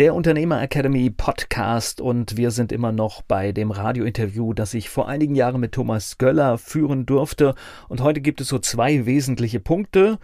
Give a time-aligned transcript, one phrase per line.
[0.00, 5.08] Der Unternehmer Academy Podcast und wir sind immer noch bei dem Radiointerview, das ich vor
[5.10, 7.54] einigen Jahren mit Thomas Göller führen durfte.
[7.90, 10.18] Und heute gibt es so zwei wesentliche Punkte.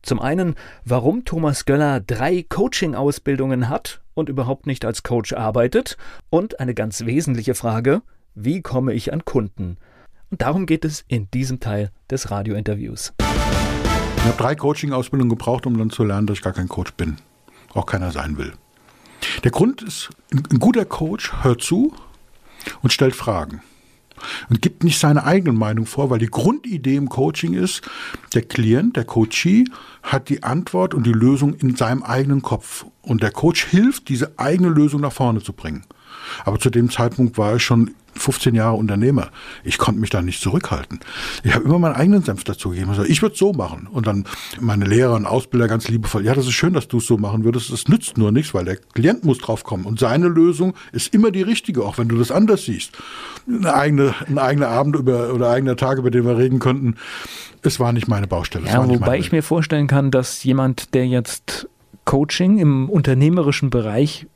[0.00, 0.54] Zum einen,
[0.86, 5.98] warum Thomas Göller drei Coaching-Ausbildungen hat und überhaupt nicht als Coach arbeitet.
[6.30, 8.00] Und eine ganz wesentliche Frage,
[8.34, 9.76] wie komme ich an Kunden?
[10.30, 13.12] Und darum geht es in diesem Teil des Radiointerviews.
[13.18, 17.18] Ich habe drei Coaching-Ausbildungen gebraucht, um dann zu lernen, dass ich gar kein Coach bin.
[17.74, 18.54] Auch keiner sein will.
[19.44, 21.92] Der Grund ist, ein guter Coach hört zu
[22.82, 23.62] und stellt Fragen.
[24.48, 27.82] Und gibt nicht seine eigene Meinung vor, weil die Grundidee im Coaching ist,
[28.34, 29.64] der Klient, der Coachee,
[30.02, 32.86] hat die Antwort und die Lösung in seinem eigenen Kopf.
[33.02, 35.84] Und der Coach hilft, diese eigene Lösung nach vorne zu bringen.
[36.44, 39.28] Aber zu dem Zeitpunkt war ich schon 15 Jahre Unternehmer.
[39.64, 41.00] Ich konnte mich da nicht zurückhalten.
[41.44, 42.90] Ich habe immer meinen eigenen Senf dazu gegeben.
[42.90, 43.86] Also ich würde es so machen.
[43.90, 44.24] Und dann
[44.60, 47.44] meine Lehrer und Ausbilder ganz liebevoll, ja, das ist schön, dass du es so machen
[47.44, 47.72] würdest.
[47.72, 49.84] Das nützt nur nichts, weil der Klient muss drauf kommen.
[49.84, 52.92] Und seine Lösung ist immer die richtige, auch wenn du das anders siehst.
[53.46, 56.96] Eine eigene, ein eigener Abend über, oder eigener Tag, über den wir reden könnten.
[57.62, 58.66] Es war nicht meine Baustelle.
[58.66, 61.68] Ja, wobei ich mir vorstellen kann, dass jemand, der jetzt
[62.04, 64.26] Coaching im unternehmerischen Bereich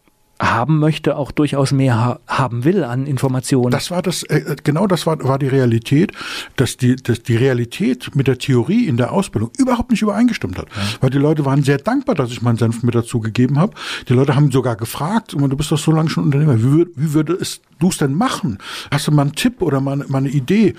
[0.42, 3.70] haben möchte, auch durchaus mehr ha haben will an Informationen.
[3.70, 6.12] Das war das, äh, äh, genau das war, war die Realität,
[6.56, 10.66] dass die, dass die Realität mit der Theorie in der Ausbildung überhaupt nicht übereingestimmt hat.
[10.74, 10.82] Ja.
[11.00, 13.74] Weil die Leute waren sehr dankbar, dass ich meinen Senf mit dazu gegeben habe.
[14.08, 17.38] Die Leute haben sogar gefragt, du bist doch so lange schon Unternehmer, wie, wie würde
[17.78, 18.58] du es denn machen?
[18.90, 20.74] Hast du mal einen Tipp oder mal, mal eine Idee?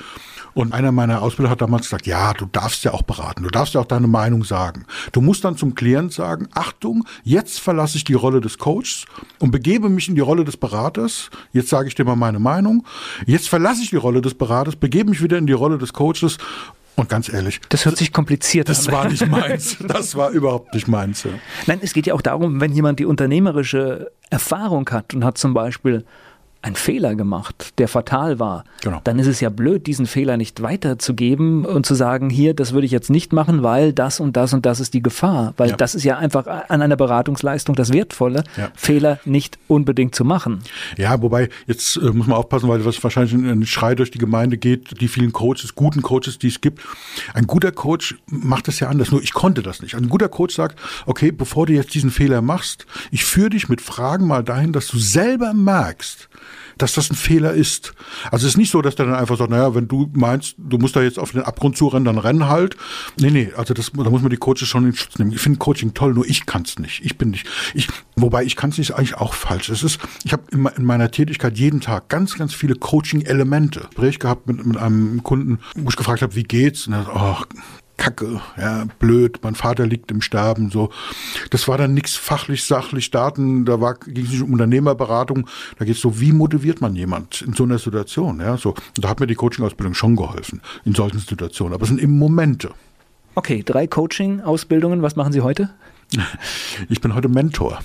[0.54, 3.74] Und einer meiner Ausbilder hat damals gesagt, ja, du darfst ja auch beraten, du darfst
[3.74, 4.86] ja auch deine Meinung sagen.
[5.12, 9.06] Du musst dann zum Klient sagen, Achtung, jetzt verlasse ich die Rolle des Coaches
[9.40, 11.30] und begebe mich in die Rolle des Beraters.
[11.54, 12.86] Jetzt sage ich dir mal meine Meinung.
[13.28, 16.40] Jetzt verlasse ich die Rolle des Beraters, begebe mich wieder in die Rolle des Coaches
[16.96, 17.62] und ganz ehrlich.
[17.70, 18.76] Das hört sich kompliziert an.
[18.76, 19.78] Das war nicht meins.
[19.80, 21.28] Das war überhaupt nicht meins.
[21.68, 25.54] Nein, es geht ja auch darum, wenn jemand die unternehmerische Erfahrung hat und hat zum
[25.54, 26.04] Beispiel
[26.64, 29.02] einen Fehler gemacht, der fatal war, genau.
[29.04, 32.86] dann ist es ja blöd, diesen Fehler nicht weiterzugeben und zu sagen, hier, das würde
[32.86, 35.54] ich jetzt nicht machen, weil das und das und das ist die Gefahr.
[35.58, 35.76] Weil ja.
[35.76, 38.72] das ist ja einfach an einer Beratungsleistung das Wertvolle, ja.
[38.76, 40.62] Fehler nicht unbedingt zu machen.
[40.98, 44.58] Ja, wobei, jetzt äh, muss man aufpassen, weil was wahrscheinlich ein Schrei durch die Gemeinde
[44.58, 46.82] geht, die vielen Coaches, guten Coaches, die es gibt.
[47.34, 49.96] Ein guter Coach macht das ja anders, nur ich konnte das nicht.
[49.96, 53.82] Ein guter Coach sagt, okay, bevor du jetzt diesen Fehler machst, ich führe dich mit
[53.82, 56.30] Fragen mal dahin, dass du selber merkst,
[56.78, 57.94] dass das ein Fehler ist.
[58.32, 60.78] Also es ist nicht so, dass der dann einfach sagt, naja, wenn du meinst, du
[60.78, 62.78] musst da jetzt auf den Abgrund zurennen, dann renn halt.
[63.20, 65.32] Nee, nee, also das, da muss man die Coaches schon in Schutz nehmen.
[65.32, 67.04] Ich finde Coaching toll, nur ich kann es nicht.
[67.04, 67.48] Ich bin nicht.
[67.74, 69.70] Ich, wobei ich kann es nicht, ist eigentlich auch falsch.
[69.70, 73.88] Es ist, ich habe in, in, meiner Tätigkeit jeden Tag ganz, ganz viele Coaching-Elemente.
[74.04, 76.88] Gespräch gehabt mit, mit einem Kunden, wo ich gefragt habe, wie geht's?
[76.88, 77.60] Und er sagt, oh,
[77.98, 80.90] Kacke, ja, blöd, mein Vater liegt im Sterben, so.
[81.52, 85.96] Das war dann nichts fachlich, sachlich, Daten, da ging es nicht um Unternehmerberatung, da geht
[85.96, 88.70] es so, wie motiviert man jemand in so einer Situation, ja, so.
[88.72, 92.18] Und da hat mir die Coaching-Ausbildung schon geholfen, in solchen Situationen, aber es sind eben
[92.18, 92.72] Momente.
[93.36, 95.70] Okay, drei Coaching-Ausbildungen, was machen Sie heute?
[96.90, 97.80] Ich bin heute Mentor.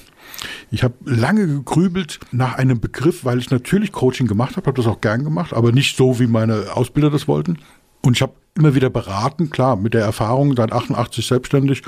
[0.70, 4.86] Ich habe lange gegrübelt nach einem Begriff, weil ich natürlich Coaching gemacht habe, habe das
[4.86, 7.58] auch gern gemacht, aber nicht so, wie meine Ausbilder das wollten.
[8.02, 11.82] Und ich habe immer wieder beraten, klar, mit der Erfahrung, seit 88 selbstständig.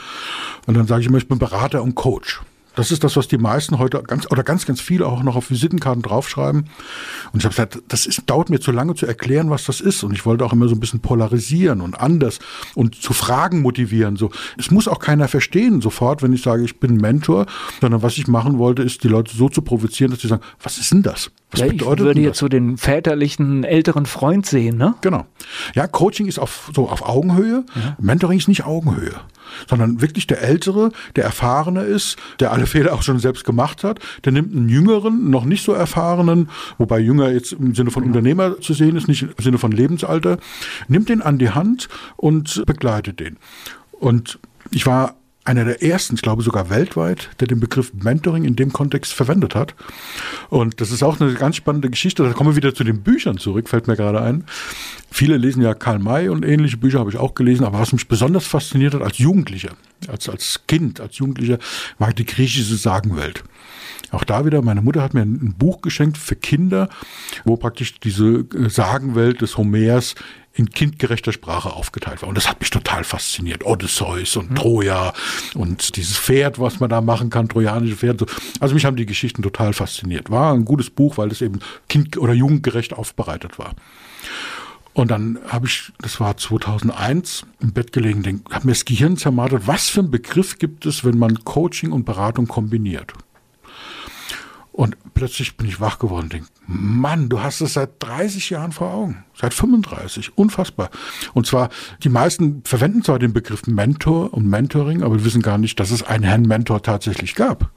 [0.66, 2.40] Und dann sage ich immer, ich bin Berater und Coach.
[2.76, 5.50] Das ist das, was die meisten heute ganz oder ganz, ganz viele auch noch auf
[5.50, 6.68] Visitenkarten draufschreiben.
[7.32, 10.04] Und ich habe gesagt, das ist, dauert mir zu lange zu erklären, was das ist.
[10.04, 12.38] Und ich wollte auch immer so ein bisschen polarisieren und anders
[12.74, 14.16] und zu Fragen motivieren.
[14.16, 17.46] So, es muss auch keiner verstehen sofort, wenn ich sage, ich bin Mentor,
[17.80, 20.78] sondern was ich machen wollte, ist, die Leute so zu provozieren, dass sie sagen, was
[20.78, 21.30] ist denn das?
[21.50, 24.94] Was ja, ich würde jetzt so den väterlichen älteren Freund sehen, ne?
[25.00, 25.26] Genau.
[25.74, 27.64] Ja, Coaching ist auf, so auf Augenhöhe.
[27.74, 27.96] Ja.
[27.98, 29.16] Mentoring ist nicht Augenhöhe
[29.68, 34.00] sondern wirklich der Ältere, der Erfahrene ist, der alle Fehler auch schon selbst gemacht hat,
[34.24, 36.48] der nimmt einen Jüngeren, noch nicht so Erfahrenen,
[36.78, 40.38] wobei Jünger jetzt im Sinne von Unternehmer zu sehen ist, nicht im Sinne von Lebensalter,
[40.88, 43.36] nimmt den an die Hand und begleitet den.
[43.92, 44.38] Und
[44.70, 45.14] ich war
[45.50, 49.56] einer der ersten, ich glaube sogar weltweit, der den Begriff Mentoring in dem Kontext verwendet
[49.56, 49.74] hat.
[50.48, 52.22] Und das ist auch eine ganz spannende Geschichte.
[52.22, 54.44] Da kommen wir wieder zu den Büchern zurück, fällt mir gerade ein.
[55.10, 58.06] Viele lesen ja Karl May und ähnliche Bücher habe ich auch gelesen, aber was mich
[58.06, 59.70] besonders fasziniert hat als Jugendlicher,
[60.06, 61.58] als, als Kind, als Jugendlicher,
[61.98, 63.42] war die griechische Sagenwelt.
[64.12, 66.88] Auch da wieder, meine Mutter hat mir ein Buch geschenkt für Kinder,
[67.44, 70.14] wo praktisch diese äh, Sagenwelt des Homers
[70.52, 72.28] in kindgerechter Sprache aufgeteilt war.
[72.28, 73.64] Und das hat mich total fasziniert.
[73.64, 74.56] Odysseus und.
[74.56, 75.12] Troja
[75.54, 78.26] und dieses Pferd, was man da machen kann, trojanische Pferde.
[78.58, 80.30] Also mich haben die Geschichten total fasziniert.
[80.30, 83.74] War ein gutes Buch, weil es eben kind- oder jugendgerecht aufbereitet war.
[84.92, 89.66] Und dann habe ich, das war 2001, im Bett gelegen, habe mir das Gehirn zermartert,
[89.66, 93.12] was für ein Begriff gibt es, wenn man Coaching und Beratung kombiniert.
[94.80, 98.72] Und plötzlich bin ich wach geworden und denke, Mann, du hast es seit 30 Jahren
[98.72, 100.88] vor Augen, seit 35, unfassbar.
[101.34, 101.68] Und zwar,
[102.02, 106.02] die meisten verwenden zwar den Begriff Mentor und Mentoring, aber wissen gar nicht, dass es
[106.02, 107.70] einen Herrn Mentor tatsächlich gab.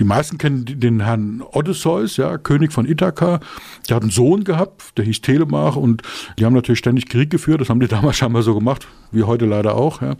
[0.00, 3.40] Die meisten kennen den Herrn Odysseus, ja, König von Ithaka.
[3.88, 6.02] Der hat einen Sohn gehabt, der hieß Telemach und
[6.38, 7.60] die haben natürlich ständig Krieg geführt.
[7.60, 10.02] Das haben die damals scheinbar so gemacht, wie heute leider auch.
[10.02, 10.16] Ja.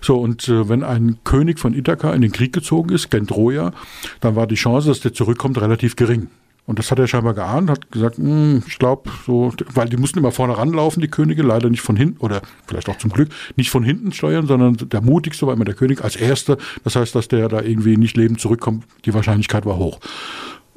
[0.00, 3.72] So, und äh, wenn ein König von Ithaka in den Krieg gezogen ist, gen Troja,
[4.20, 6.28] dann war die Chance, dass der zurückkommt, relativ gering.
[6.66, 10.18] Und das hat er scheinbar geahnt, hat gesagt, hm, ich glaube, so, weil die mussten
[10.18, 13.70] immer vorne ranlaufen, die Könige, leider nicht von hinten, oder vielleicht auch zum Glück, nicht
[13.70, 16.56] von hinten steuern, sondern der mutigste war immer der König als Erster.
[16.82, 20.00] Das heißt, dass der da irgendwie nicht lebend zurückkommt, die Wahrscheinlichkeit war hoch.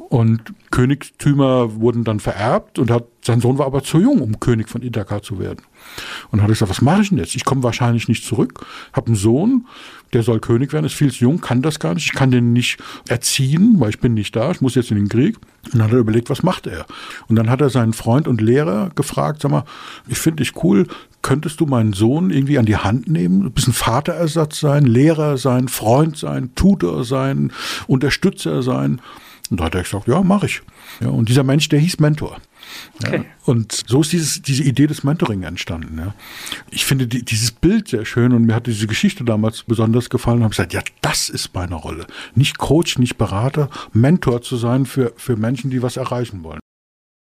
[0.07, 4.69] Und Königstümer wurden dann vererbt und hat, sein Sohn war aber zu jung, um König
[4.69, 5.61] von Ithaka zu werden.
[6.31, 7.35] Und hat gesagt, was mache ich denn jetzt?
[7.35, 9.67] Ich komme wahrscheinlich nicht zurück, habe einen Sohn,
[10.13, 12.53] der soll König werden, ist viel zu jung, kann das gar nicht, ich kann den
[12.53, 12.77] nicht
[13.09, 15.37] erziehen, weil ich bin nicht da, ich muss jetzt in den Krieg.
[15.65, 16.85] Und dann hat er überlegt, was macht er?
[17.27, 19.65] Und dann hat er seinen Freund und Lehrer gefragt, sag mal,
[20.07, 20.87] ich finde dich cool,
[21.21, 25.67] könntest du meinen Sohn irgendwie an die Hand nehmen, ein bisschen Vaterersatz sein, Lehrer sein,
[25.67, 27.51] Freund sein, Tutor sein,
[27.87, 29.01] Unterstützer sein?
[29.49, 30.61] Und da hat er gesagt, ja, mache ich.
[30.99, 32.39] Ja, und dieser Mensch, der hieß Mentor.
[33.03, 33.17] Okay.
[33.17, 35.97] Ja, und so ist dieses, diese Idee des Mentoring entstanden.
[35.97, 36.13] Ja.
[36.69, 40.37] Ich finde die, dieses Bild sehr schön und mir hat diese Geschichte damals besonders gefallen
[40.37, 42.05] und habe gesagt, ja, das ist meine Rolle.
[42.35, 46.59] Nicht Coach, nicht Berater, Mentor zu sein für, für Menschen, die was erreichen wollen.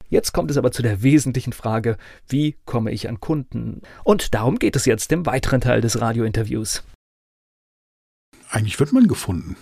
[0.08, 1.96] Jetzt kommt es aber zu der wesentlichen Frage,
[2.28, 3.82] wie komme ich an Kunden?
[4.04, 6.84] Und darum geht es jetzt im weiteren Teil des Radiointerviews.
[8.50, 9.56] Eigentlich wird man gefunden.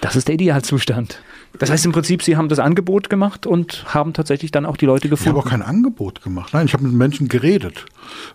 [0.00, 1.22] Das ist der Idealzustand.
[1.58, 4.86] Das heißt im Prinzip, Sie haben das Angebot gemacht und haben tatsächlich dann auch die
[4.86, 5.30] Leute gefunden.
[5.30, 6.52] Ich habe auch kein Angebot gemacht.
[6.52, 7.86] Nein, ich habe mit Menschen geredet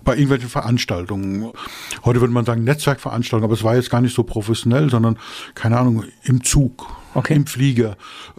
[0.03, 1.51] bei irgendwelchen Veranstaltungen.
[2.05, 5.17] Heute würde man sagen Netzwerkveranstaltungen, aber es war jetzt gar nicht so professionell, sondern
[5.53, 7.35] keine Ahnung im Zug okay.
[7.35, 7.97] im Flieger,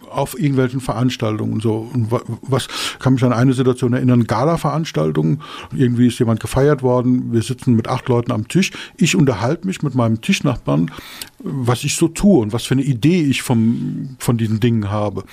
[0.09, 1.89] auf irgendwelchen Veranstaltungen und so.
[1.93, 2.67] Und was
[2.99, 4.25] kann mich an eine Situation erinnern?
[4.25, 5.41] Gala-Veranstaltungen.
[5.73, 7.31] Irgendwie ist jemand gefeiert worden.
[7.31, 8.71] Wir sitzen mit acht Leuten am Tisch.
[8.97, 10.91] Ich unterhalte mich mit meinem Tischnachbarn,
[11.39, 15.23] was ich so tue und was für eine Idee ich vom, von diesen Dingen habe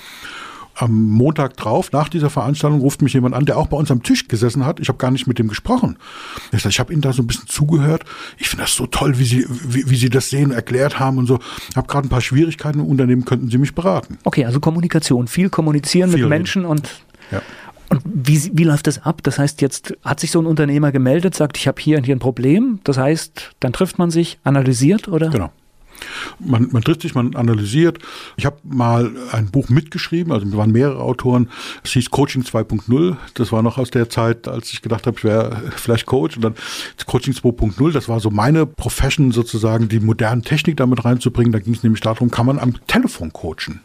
[0.81, 4.01] am Montag drauf, nach dieser Veranstaltung, ruft mich jemand an, der auch bei uns am
[4.01, 4.79] Tisch gesessen hat.
[4.79, 5.97] Ich habe gar nicht mit dem gesprochen.
[6.53, 8.05] Ich, ich habe Ihnen da so ein bisschen zugehört.
[8.37, 11.25] Ich finde das so toll, wie Sie, wie, wie Sie das sehen, erklärt haben und
[11.25, 11.39] so.
[11.69, 14.17] Ich habe gerade ein paar Schwierigkeiten im Unternehmen, könnten Sie mich beraten.
[14.23, 16.71] Okay, also Kommunikation, viel kommunizieren viel mit Menschen reden.
[16.71, 17.01] und
[17.31, 17.41] ja.
[17.89, 19.21] Und wie, wie läuft das ab?
[19.23, 22.15] Das heißt, jetzt hat sich so ein Unternehmer gemeldet, sagt, ich habe hier und hier
[22.15, 22.79] ein Problem.
[22.83, 25.29] Das heißt, dann trifft man sich, analysiert oder?
[25.29, 25.51] Genau.
[26.39, 27.99] Man, man trifft sich, man analysiert.
[28.37, 31.49] Ich habe mal ein Buch mitgeschrieben, also waren mehrere Autoren.
[31.83, 33.15] Es hieß Coaching 2.0.
[33.33, 36.37] Das war noch aus der Zeit, als ich gedacht habe, ich wäre vielleicht Coach.
[36.37, 36.55] Und dann
[37.05, 41.51] Coaching 2.0, das war so meine Profession sozusagen, die moderne Technik damit reinzubringen.
[41.51, 43.81] Da ging es nämlich darum, kann man am Telefon coachen.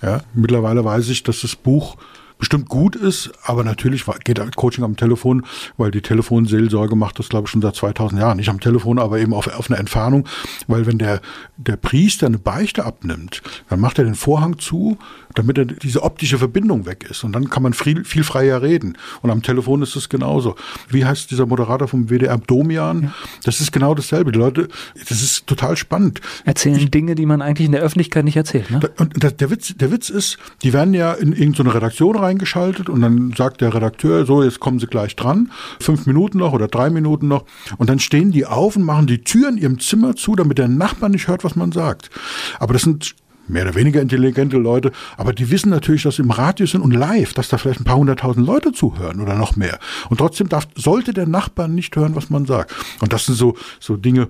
[0.00, 1.96] Ja, mittlerweile weiß ich, dass das Buch
[2.42, 5.46] bestimmt gut ist, aber natürlich geht Coaching am Telefon,
[5.76, 8.36] weil die Telefonseelsorge macht das, glaube ich, schon seit 2000 Jahren.
[8.36, 10.26] Nicht am Telefon, aber eben auf, auf eine Entfernung,
[10.66, 11.20] weil wenn der,
[11.56, 14.98] der Priester eine Beichte abnimmt, dann macht er den Vorhang zu,
[15.34, 17.24] damit diese optische Verbindung weg ist.
[17.24, 18.98] Und dann kann man viel, viel freier reden.
[19.22, 20.56] Und am Telefon ist es genauso.
[20.88, 23.02] Wie heißt dieser Moderator vom WDR, Domian?
[23.02, 23.14] Ja.
[23.44, 24.32] Das ist genau dasselbe.
[24.32, 24.68] Die Leute,
[25.08, 26.20] das ist total spannend.
[26.44, 28.70] Erzählen ich, Dinge, die man eigentlich in der Öffentlichkeit nicht erzählt.
[28.70, 28.80] Ne?
[28.98, 32.88] Und der, der, Witz, der Witz ist, die werden ja in irgendeine Redaktion rein eingeschaltet
[32.88, 36.66] und dann sagt der Redakteur, so, jetzt kommen Sie gleich dran, fünf Minuten noch oder
[36.66, 37.44] drei Minuten noch
[37.78, 41.08] und dann stehen die auf und machen die Türen ihrem Zimmer zu, damit der Nachbar
[41.08, 42.10] nicht hört, was man sagt.
[42.58, 43.14] Aber das sind
[43.48, 46.92] mehr oder weniger intelligente Leute, aber die wissen natürlich, dass sie im Radio sind und
[46.92, 49.78] live, dass da vielleicht ein paar hunderttausend Leute zuhören oder noch mehr.
[50.08, 52.74] Und trotzdem darf, sollte der Nachbar nicht hören, was man sagt.
[53.00, 54.28] Und das sind so, so Dinge.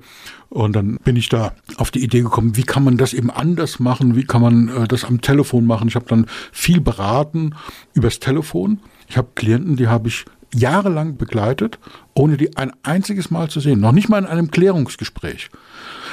[0.49, 3.79] Und dann bin ich da auf die Idee gekommen, wie kann man das eben anders
[3.79, 4.17] machen?
[4.17, 5.89] Wie kann man äh, das am Telefon machen?
[5.89, 7.55] Ich habe dann viel beraten
[7.95, 8.81] übers Telefon.
[9.09, 11.79] Ich habe Klienten, die habe ich jahrelang begleitet,
[12.15, 13.81] ohne die ein einziges Mal zu sehen.
[13.81, 15.51] Noch nicht mal in einem Klärungsgespräch.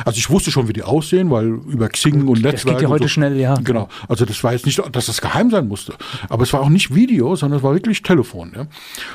[0.05, 2.53] Also ich wusste schon, wie die aussehen, weil über Xing und Netzwerk.
[2.53, 3.55] Das geht ja heute so, schnell, ja.
[3.55, 3.89] Genau.
[4.07, 5.93] Also das war jetzt nicht, dass das geheim sein musste.
[6.29, 8.53] Aber es war auch nicht Video, sondern es war wirklich Telefon.
[8.55, 8.67] Ja.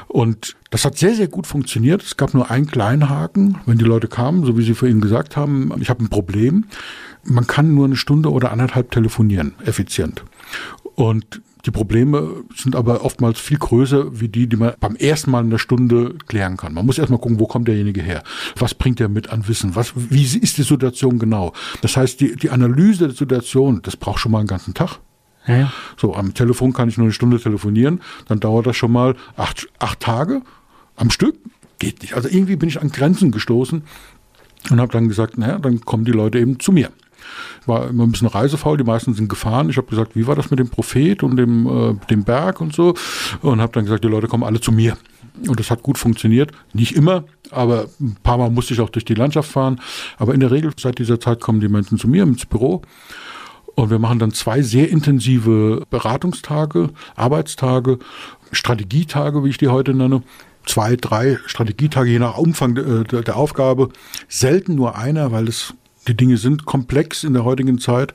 [0.09, 2.03] Und das hat sehr, sehr gut funktioniert.
[2.03, 5.37] Es gab nur einen kleinen Haken, wenn die Leute kamen, so wie Sie vorhin gesagt
[5.37, 6.67] haben, ich habe ein Problem.
[7.25, 10.23] Man kann nur eine Stunde oder anderthalb telefonieren, effizient.
[10.95, 15.43] Und die Probleme sind aber oftmals viel größer wie die, die man beim ersten Mal
[15.43, 16.75] in der Stunde klären kann.
[16.75, 18.23] Man muss erstmal gucken, wo kommt derjenige her?
[18.57, 19.75] Was bringt er mit an Wissen?
[19.75, 21.53] Was, wie ist die Situation genau?
[21.81, 24.99] Das heißt, die, die Analyse der Situation, das braucht schon mal einen ganzen Tag.
[25.47, 25.73] Ja.
[25.97, 29.67] So, am Telefon kann ich nur eine Stunde telefonieren, dann dauert das schon mal acht,
[29.79, 30.43] acht Tage
[30.97, 31.37] am Stück.
[31.79, 32.15] Geht nicht.
[32.15, 33.83] Also irgendwie bin ich an Grenzen gestoßen
[34.71, 36.91] und habe dann gesagt, naja, dann kommen die Leute eben zu mir
[37.67, 39.71] war immer ein bisschen reisefaul, die meisten sind gefahren.
[39.71, 42.75] Ich habe gesagt, wie war das mit dem Prophet und dem, äh, dem Berg und
[42.75, 42.95] so
[43.43, 44.97] und habe dann gesagt, die Leute kommen alle zu mir.
[45.49, 46.53] Und das hat gut funktioniert.
[46.73, 49.81] Nicht immer, aber ein paar Mal musste ich auch durch die Landschaft fahren.
[50.17, 52.83] Aber in der Regel seit dieser Zeit kommen die Menschen zu mir ins Büro.
[53.75, 57.99] Und wir machen dann zwei sehr intensive Beratungstage, Arbeitstage,
[58.53, 60.23] Strategietage, wie ich die heute nenne.
[60.65, 63.91] Zwei, drei Strategietage, je nach Umfang der, der Aufgabe.
[64.29, 65.75] Selten nur einer, weil es
[66.09, 68.15] die Dinge sind komplex in der heutigen Zeit.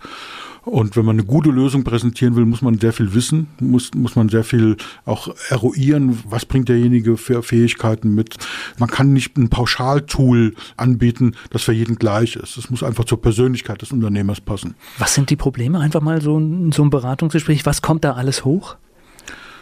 [0.65, 4.15] Und wenn man eine gute Lösung präsentieren will, muss man sehr viel wissen, muss, muss
[4.15, 8.35] man sehr viel auch eruieren, was bringt derjenige für Fähigkeiten mit.
[8.77, 12.57] Man kann nicht ein Pauschaltool anbieten, das für jeden gleich ist.
[12.57, 14.75] Es muss einfach zur Persönlichkeit des Unternehmers passen.
[14.97, 15.79] Was sind die Probleme?
[15.79, 16.39] Einfach mal so,
[16.71, 18.75] so ein Beratungsgespräch, was kommt da alles hoch?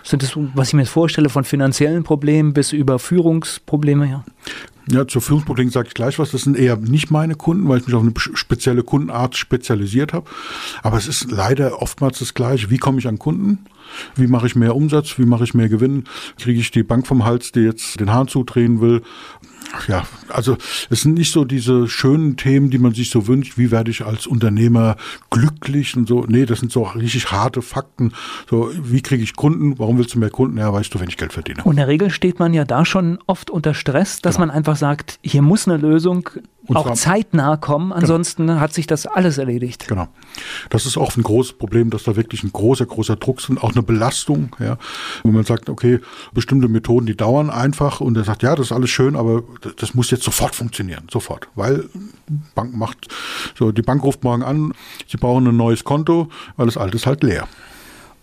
[0.07, 4.09] Sind das, was ich mir vorstelle, von finanziellen Problemen bis über Führungsprobleme?
[4.09, 4.23] Ja.
[4.89, 6.31] Ja, zur Führungsproblem sage ich gleich was.
[6.31, 10.29] Das sind eher nicht meine Kunden, weil ich mich auf eine spezielle Kundenart spezialisiert habe.
[10.81, 12.69] Aber es ist leider oftmals das Gleiche.
[12.69, 13.65] Wie komme ich an Kunden?
[14.15, 15.17] Wie mache ich mehr Umsatz?
[15.17, 16.05] Wie mache ich mehr Gewinn?
[16.39, 19.01] Kriege ich die Bank vom Hals, die jetzt den Hahn zudrehen will?
[19.87, 20.57] Ja, also
[20.89, 24.05] es sind nicht so diese schönen Themen, die man sich so wünscht, wie werde ich
[24.05, 24.95] als Unternehmer
[25.29, 26.25] glücklich und so.
[26.27, 28.13] Nee, das sind so richtig harte Fakten.
[28.49, 29.77] So, wie kriege ich Kunden?
[29.79, 30.57] Warum willst du mehr Kunden?
[30.57, 31.63] Ja, weißt du, wenn ich Geld verdiene.
[31.63, 34.47] Und in der Regel steht man ja da schon oft unter Stress, dass genau.
[34.47, 36.29] man einfach sagt, hier muss eine Lösung
[36.67, 38.01] und auch zeitnah kommen, genau.
[38.01, 38.59] ansonsten genau.
[38.59, 39.87] hat sich das alles erledigt.
[39.87, 40.07] Genau.
[40.69, 43.73] Das ist auch ein großes Problem, dass da wirklich ein großer, großer Druck sind, auch
[43.73, 44.77] eine Belastung, ja.
[45.23, 45.99] Wo man sagt, okay,
[46.33, 49.43] bestimmte Methoden, die dauern einfach und er sagt, ja, das ist alles schön, aber
[49.77, 51.47] das muss jetzt sofort funktionieren, sofort.
[51.55, 51.85] Weil
[52.53, 53.07] Bank macht,
[53.57, 54.73] so, die Bank ruft morgen an,
[55.07, 57.47] sie brauchen ein neues Konto, weil das alte ist halt leer.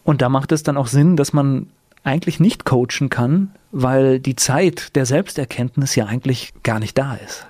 [0.04, 1.68] Und da macht es dann auch Sinn, dass man
[2.02, 7.46] eigentlich nicht coachen kann, weil die Zeit der Selbsterkenntnis ja eigentlich gar nicht da ist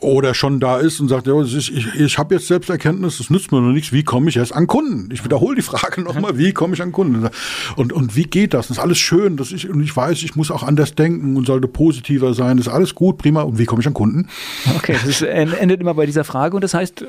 [0.00, 3.50] oder schon da ist und sagt, ja, ich, ich, ich habe jetzt Selbsterkenntnis, das nützt
[3.50, 5.08] mir noch nichts, wie komme ich erst an Kunden?
[5.12, 7.28] Ich wiederhole die Frage nochmal, wie komme ich an Kunden?
[7.76, 8.68] Und, und wie geht das?
[8.68, 11.46] Das ist alles schön, dass ich, und ich weiß, ich muss auch anders denken und
[11.46, 14.28] sollte positiver sein, das ist alles gut, prima, und wie komme ich an Kunden?
[14.76, 17.04] Okay, das endet immer bei dieser Frage und das heißt,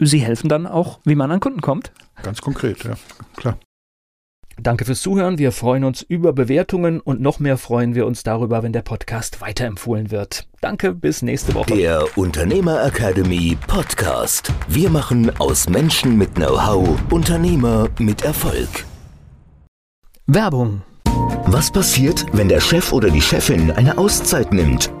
[0.00, 1.90] Sie helfen dann auch, wie man an Kunden kommt?
[2.22, 2.94] Ganz konkret, ja,
[3.36, 3.58] klar.
[4.60, 5.38] Danke fürs Zuhören.
[5.38, 9.40] Wir freuen uns über Bewertungen und noch mehr freuen wir uns darüber, wenn der Podcast
[9.40, 10.46] weiterempfohlen wird.
[10.60, 11.74] Danke, bis nächste Woche.
[11.74, 14.52] Der Unternehmer Academy Podcast.
[14.66, 18.84] Wir machen aus Menschen mit Know-how Unternehmer mit Erfolg.
[20.26, 20.82] Werbung.
[21.46, 24.92] Was passiert, wenn der Chef oder die Chefin eine Auszeit nimmt?